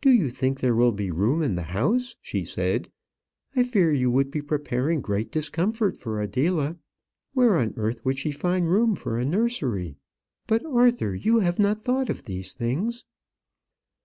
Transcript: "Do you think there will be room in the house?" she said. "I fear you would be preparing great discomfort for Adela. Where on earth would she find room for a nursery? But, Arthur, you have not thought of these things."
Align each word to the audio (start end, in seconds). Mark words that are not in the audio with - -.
"Do 0.00 0.10
you 0.10 0.30
think 0.30 0.60
there 0.60 0.76
will 0.76 0.92
be 0.92 1.10
room 1.10 1.42
in 1.42 1.56
the 1.56 1.64
house?" 1.74 2.14
she 2.22 2.44
said. 2.44 2.88
"I 3.56 3.64
fear 3.64 3.92
you 3.92 4.12
would 4.12 4.30
be 4.30 4.40
preparing 4.40 5.00
great 5.00 5.32
discomfort 5.32 5.98
for 5.98 6.20
Adela. 6.20 6.76
Where 7.32 7.58
on 7.58 7.74
earth 7.76 8.04
would 8.04 8.16
she 8.16 8.30
find 8.30 8.70
room 8.70 8.94
for 8.94 9.18
a 9.18 9.24
nursery? 9.24 9.96
But, 10.46 10.64
Arthur, 10.64 11.16
you 11.16 11.40
have 11.40 11.58
not 11.58 11.82
thought 11.82 12.08
of 12.08 12.26
these 12.26 12.54
things." 12.54 13.06